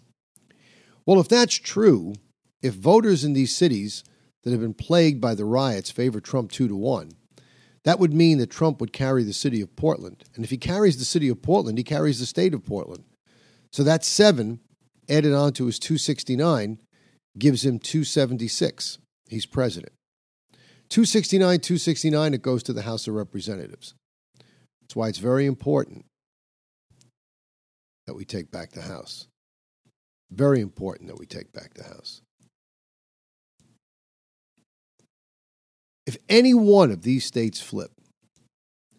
Well, 1.07 1.21
if 1.21 1.29
that's 1.29 1.55
true, 1.55 2.15
if 2.61 2.75
voters 2.75 3.23
in 3.23 3.33
these 3.33 3.55
cities 3.55 4.03
that 4.43 4.51
have 4.51 4.61
been 4.61 4.75
plagued 4.75 5.21
by 5.21 5.37
the 5.37 5.45
riots 5.45 5.93
favor 5.93 6.21
Trump 6.21 6.51
two 6.51 6.67
to 6.67 6.75
one, 6.75 7.13
that 7.85 8.01
would 8.01 8.13
mean 8.13 8.39
that 8.39 8.51
Trump 8.51 8.81
would 8.81 8.93
carry 8.93 9.23
the 9.23 9.33
city 9.33 9.61
of 9.61 9.77
Portland. 9.77 10.25
And 10.35 10.45
if 10.45 10.51
he 10.51 10.59
carries 10.59 10.99
the 10.99 11.05
city 11.05 11.29
of 11.29 11.43
Portland, 11.43 11.79
he 11.79 11.85
carries 11.85 12.19
the 12.19 12.27
state 12.27 12.55
of 12.55 12.67
Portland. 12.67 13.05
So 13.73 13.85
that 13.85 14.05
seven 14.05 14.59
added 15.09 15.33
on 15.33 15.53
to 15.53 15.67
his 15.67 15.79
269 15.79 16.81
gives 17.39 17.65
him 17.65 17.79
276. 17.79 18.99
He's 19.29 19.47
president. 19.47 19.93
269, 20.91 21.61
269, 21.61 22.35
it 22.35 22.43
goes 22.43 22.63
to 22.63 22.73
the 22.73 22.83
House 22.83 23.07
of 23.07 23.15
Representatives. 23.15 23.95
That's 24.81 24.97
why 24.97 25.09
it's 25.09 25.19
very 25.19 25.45
important 25.45 26.07
that 28.07 28.15
we 28.15 28.25
take 28.25 28.51
back 28.51 28.73
the 28.73 28.83
House. 28.83 29.27
Very 30.31 30.61
important 30.61 31.09
that 31.09 31.19
we 31.19 31.27
take 31.27 31.53
back 31.53 31.75
the 31.75 31.85
House. 31.85 32.23
If 36.07 36.17
any 36.31 36.55
one 36.55 36.91
of 36.91 37.03
these 37.03 37.27
states 37.27 37.61
flip, 37.61 37.91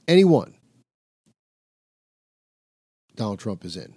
any 0.07 0.23
one, 0.23 0.53
Donald 3.15 3.39
Trump 3.39 3.65
is 3.65 3.75
in. 3.75 3.95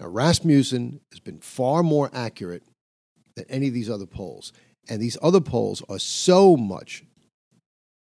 Now, 0.00 0.08
Rasmussen 0.08 1.00
has 1.12 1.20
been 1.20 1.38
far 1.38 1.84
more 1.84 2.10
accurate 2.12 2.64
than 3.38 3.46
any 3.48 3.68
of 3.68 3.74
these 3.74 3.90
other 3.90 4.06
polls. 4.06 4.52
And 4.88 5.00
these 5.00 5.16
other 5.22 5.40
polls 5.40 5.82
are 5.88 5.98
so 5.98 6.56
much, 6.56 7.04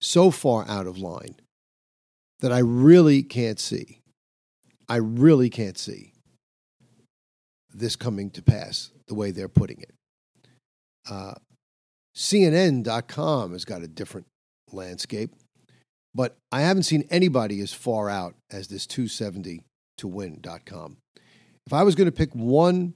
so 0.02 0.32
far 0.32 0.66
out 0.68 0.88
of 0.88 0.98
line 0.98 1.36
that 2.42 2.52
I 2.52 2.60
really 2.60 3.24
can't 3.24 3.60
see. 3.60 4.02
I 4.90 4.98
really 4.98 5.50
can't 5.50 5.78
see 5.78 6.14
this 7.74 7.96
coming 7.96 8.30
to 8.32 8.42
pass 8.42 8.92
the 9.08 9.16
way 9.16 9.32
they're 9.32 9.48
putting 9.48 9.82
it. 9.82 9.94
Uh, 11.10 11.34
CNN.com 12.16 13.54
has 13.54 13.66
got 13.66 13.82
a 13.82 13.88
different 13.88 14.28
landscape, 14.72 15.32
but 16.14 16.36
I 16.52 16.62
haven't 16.62 16.84
seen 16.84 17.08
anybody 17.10 17.62
as 17.62 17.74
far 17.74 18.10
out 18.10 18.36
as 18.52 18.68
this 18.68 18.86
270 18.86 19.62
to 19.98 20.08
win.com. 20.08 20.98
If 21.66 21.74
I 21.74 21.84
was 21.84 21.96
going 21.96 22.06
to 22.06 22.12
pick 22.12 22.34
one 22.34 22.94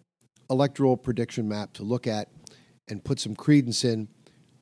electoral 0.50 0.98
prediction 0.98 1.48
map 1.48 1.74
to 1.74 1.84
look 1.84 2.08
at 2.08 2.30
and 2.88 3.04
put 3.04 3.20
some 3.20 3.36
credence 3.36 3.84
in, 3.84 4.08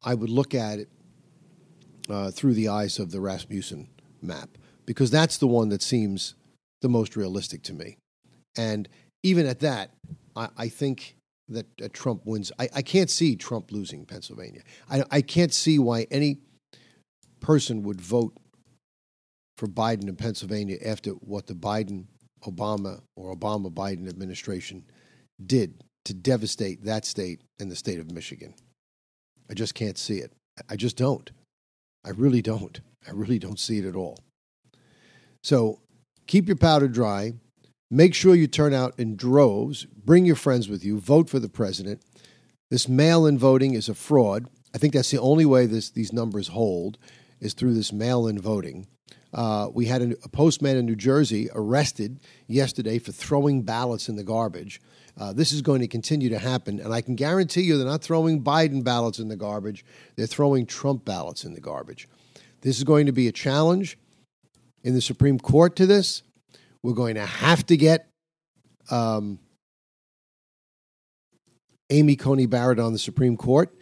I 0.03 0.13
would 0.13 0.29
look 0.29 0.53
at 0.55 0.79
it 0.79 0.89
uh, 2.09 2.31
through 2.31 2.53
the 2.53 2.69
eyes 2.69 2.99
of 2.99 3.11
the 3.11 3.19
Rasmussen 3.19 3.87
map 4.21 4.49
because 4.85 5.11
that's 5.11 5.37
the 5.37 5.47
one 5.47 5.69
that 5.69 5.81
seems 5.81 6.35
the 6.81 6.89
most 6.89 7.15
realistic 7.15 7.63
to 7.63 7.73
me. 7.73 7.97
And 8.57 8.87
even 9.23 9.45
at 9.45 9.59
that, 9.61 9.91
I, 10.35 10.49
I 10.57 10.67
think 10.69 11.15
that 11.49 11.65
uh, 11.81 11.87
Trump 11.93 12.25
wins. 12.25 12.51
I, 12.59 12.69
I, 12.75 12.81
can't 12.81 13.09
see 13.09 13.35
Trump 13.35 13.71
losing 13.71 14.05
Pennsylvania. 14.05 14.61
I, 14.89 15.03
I 15.11 15.21
can't 15.21 15.53
see 15.53 15.77
why 15.77 16.07
any 16.09 16.39
person 17.39 17.83
would 17.83 18.01
vote 18.01 18.35
for 19.57 19.67
Biden 19.67 20.07
in 20.07 20.15
Pennsylvania 20.15 20.77
after 20.83 21.11
what 21.11 21.45
the 21.45 21.53
Biden 21.53 22.05
Obama 22.43 23.01
or 23.15 23.35
Obama 23.35 23.71
Biden 23.71 24.07
administration 24.09 24.83
did 25.43 25.83
to 26.05 26.13
devastate 26.13 26.83
that 26.85 27.05
state 27.05 27.41
and 27.59 27.71
the 27.71 27.75
state 27.75 27.99
of 27.99 28.11
Michigan. 28.11 28.53
I 29.49 29.53
just 29.53 29.75
can't 29.75 29.97
see 29.97 30.17
it. 30.17 30.31
I 30.69 30.75
just 30.75 30.97
don't. 30.97 31.31
I 32.05 32.11
really 32.11 32.41
don't. 32.41 32.79
I 33.07 33.11
really 33.11 33.39
don't 33.39 33.59
see 33.59 33.79
it 33.79 33.85
at 33.85 33.95
all. 33.95 34.17
So 35.43 35.79
keep 36.27 36.47
your 36.47 36.55
powder 36.55 36.87
dry. 36.87 37.33
Make 37.91 38.13
sure 38.13 38.35
you 38.35 38.47
turn 38.47 38.73
out 38.73 38.99
in 38.99 39.15
droves. 39.15 39.85
Bring 39.85 40.25
your 40.25 40.35
friends 40.35 40.67
with 40.67 40.83
you. 40.83 40.99
Vote 40.99 41.29
for 41.29 41.39
the 41.39 41.49
president. 41.49 42.01
This 42.71 42.89
mail 42.89 43.25
in 43.25 43.37
voting 43.37 43.73
is 43.73 43.89
a 43.89 43.95
fraud. 43.95 44.47
I 44.73 44.77
think 44.77 44.93
that's 44.93 45.11
the 45.11 45.19
only 45.19 45.45
way 45.45 45.65
this, 45.65 45.89
these 45.89 46.11
numbers 46.11 46.49
hold 46.49 46.97
is 47.39 47.53
through 47.53 47.75
this 47.75 47.93
mail 47.93 48.27
in 48.27 48.39
voting. 48.39 48.87
Uh, 49.33 49.69
we 49.73 49.85
had 49.85 50.01
a, 50.01 50.11
a, 50.23 50.29
postman 50.29 50.77
in 50.77 50.85
New 50.85 50.95
Jersey 50.95 51.49
arrested 51.53 52.19
yesterday 52.47 52.97
for 52.97 53.11
throwing 53.11 53.63
ballots 53.63 54.07
in 54.07 54.15
the 54.15 54.23
garbage. 54.23 54.81
Uh, 55.17 55.31
this 55.31 55.51
is 55.51 55.61
going 55.61 55.79
to 55.81 55.87
continue 55.87 56.29
to 56.29 56.39
happen, 56.39 56.79
and 56.79 56.93
I 56.93 57.01
can 57.01 57.15
guarantee 57.15 57.61
you 57.61 57.77
they're 57.77 57.87
not 57.87 58.01
throwing 58.01 58.43
Biden 58.43 58.83
ballots 58.83 59.19
in 59.19 59.29
the 59.29 59.37
garbage, 59.37 59.85
they're 60.15 60.27
throwing 60.27 60.65
Trump 60.65 61.05
ballots 61.05 61.45
in 61.45 61.53
the 61.53 61.61
garbage. 61.61 62.09
This 62.61 62.77
is 62.77 62.83
going 62.83 63.05
to 63.05 63.11
be 63.11 63.27
a 63.27 63.31
challenge 63.31 63.97
in 64.83 64.93
the 64.93 65.01
Supreme 65.01 65.39
Court 65.39 65.75
to 65.77 65.85
this. 65.85 66.21
We're 66.83 66.93
going 66.93 67.15
to 67.15 67.25
have 67.25 67.65
to 67.67 67.77
get 67.77 68.09
um, 68.91 69.39
Amy 71.89 72.15
Coney 72.15 72.45
Barrett 72.45 72.79
on 72.79 72.93
the 72.93 72.99
Supreme 72.99 73.37
Court. 73.37 73.73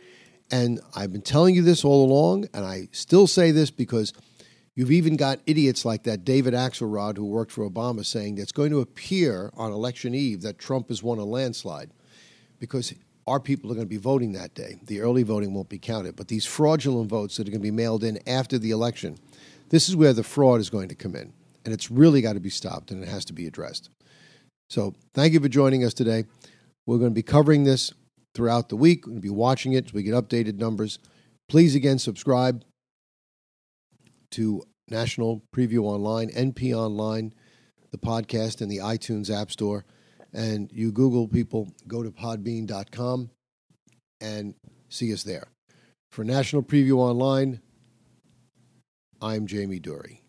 And 0.51 0.79
I've 0.95 1.11
been 1.11 1.21
telling 1.21 1.55
you 1.55 1.63
this 1.63 1.83
all 1.83 2.05
along, 2.05 2.47
and 2.53 2.63
I 2.65 2.89
still 2.91 3.27
say 3.27 3.51
this 3.51 3.71
because 3.71 4.13
you've 4.75 4.91
even 4.91 5.15
got 5.15 5.39
idiots 5.45 5.85
like 5.85 6.03
that 6.03 6.25
David 6.25 6.53
Axelrod, 6.53 7.17
who 7.17 7.25
worked 7.25 7.51
for 7.51 7.69
Obama, 7.69 8.05
saying 8.05 8.35
that 8.35 8.43
it's 8.43 8.51
going 8.51 8.71
to 8.71 8.81
appear 8.81 9.51
on 9.55 9.71
election 9.71 10.15
eve 10.15 10.41
that 10.41 10.59
Trump 10.59 10.89
has 10.89 11.03
won 11.03 11.19
a 11.19 11.25
landslide 11.25 11.91
because 12.59 12.93
our 13.27 13.39
people 13.39 13.71
are 13.71 13.75
going 13.75 13.85
to 13.85 13.89
be 13.89 13.97
voting 13.97 14.33
that 14.33 14.53
day. 14.53 14.79
The 14.85 15.01
early 15.01 15.23
voting 15.23 15.53
won't 15.53 15.69
be 15.69 15.79
counted, 15.79 16.15
but 16.15 16.27
these 16.27 16.45
fraudulent 16.45 17.09
votes 17.09 17.37
that 17.37 17.47
are 17.47 17.51
going 17.51 17.61
to 17.61 17.63
be 17.63 17.71
mailed 17.71 18.03
in 18.03 18.19
after 18.27 18.57
the 18.57 18.71
election, 18.71 19.17
this 19.69 19.87
is 19.87 19.95
where 19.95 20.13
the 20.13 20.23
fraud 20.23 20.59
is 20.59 20.69
going 20.69 20.89
to 20.89 20.95
come 20.95 21.15
in 21.15 21.33
and 21.65 21.73
it's 21.73 21.89
really 21.89 22.21
got 22.21 22.33
to 22.33 22.39
be 22.39 22.49
stopped 22.49 22.91
and 22.91 23.01
it 23.01 23.07
has 23.07 23.25
to 23.25 23.33
be 23.33 23.47
addressed. 23.47 23.89
So, 24.69 24.93
thank 25.13 25.33
you 25.33 25.39
for 25.39 25.49
joining 25.49 25.83
us 25.83 25.93
today. 25.93 26.25
We're 26.85 26.97
going 26.97 27.11
to 27.11 27.15
be 27.15 27.23
covering 27.23 27.63
this 27.63 27.93
throughout 28.33 28.69
the 28.69 28.75
week. 28.75 29.05
We're 29.05 29.11
going 29.11 29.21
to 29.21 29.27
be 29.27 29.29
watching 29.29 29.73
it 29.73 29.87
so 29.87 29.91
we 29.93 30.03
get 30.03 30.13
updated 30.13 30.57
numbers. 30.57 30.99
Please 31.47 31.75
again 31.75 31.99
subscribe 31.99 32.63
to 34.33 34.63
National 34.89 35.43
Preview 35.55 35.83
Online, 35.83 36.29
NP 36.29 36.73
Online, 36.75 37.33
the 37.91 37.97
podcast, 37.97 38.61
and 38.61 38.71
the 38.71 38.79
iTunes 38.79 39.29
App 39.29 39.51
Store. 39.51 39.85
and 40.33 40.71
you 40.71 40.91
Google 40.91 41.27
people, 41.27 41.71
go 41.87 42.01
to 42.01 42.09
podbean.com 42.09 43.29
and 44.19 44.55
see 44.89 45.13
us 45.13 45.21
there. 45.21 45.47
For 46.11 46.23
National 46.23 46.63
Preview 46.63 46.97
Online, 46.97 47.61
I'm 49.21 49.45
Jamie 49.45 49.79
Dury. 49.79 50.22